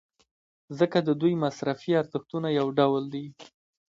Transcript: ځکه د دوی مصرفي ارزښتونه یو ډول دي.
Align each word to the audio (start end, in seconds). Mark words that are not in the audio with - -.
ځکه 0.79 0.97
د 1.07 1.09
دوی 1.21 1.33
مصرفي 1.43 1.91
ارزښتونه 2.01 2.47
یو 2.59 2.67
ډول 2.79 3.03
دي. 3.13 3.25